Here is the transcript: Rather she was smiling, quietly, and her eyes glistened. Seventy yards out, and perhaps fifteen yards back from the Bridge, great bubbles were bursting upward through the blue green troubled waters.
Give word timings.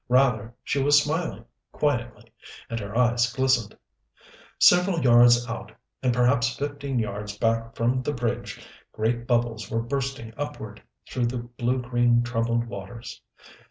Rather 0.09 0.55
she 0.63 0.81
was 0.81 0.99
smiling, 0.99 1.45
quietly, 1.71 2.31
and 2.71 2.79
her 2.79 2.97
eyes 2.97 3.31
glistened. 3.31 3.77
Seventy 4.57 5.03
yards 5.03 5.47
out, 5.47 5.71
and 6.01 6.11
perhaps 6.11 6.55
fifteen 6.57 6.97
yards 6.97 7.37
back 7.37 7.75
from 7.75 8.01
the 8.01 8.11
Bridge, 8.11 8.65
great 8.93 9.27
bubbles 9.27 9.69
were 9.69 9.83
bursting 9.83 10.33
upward 10.37 10.81
through 11.07 11.27
the 11.27 11.37
blue 11.37 11.83
green 11.83 12.23
troubled 12.23 12.65
waters. 12.65 13.21